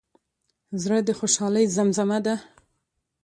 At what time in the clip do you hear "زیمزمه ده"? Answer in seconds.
1.75-2.35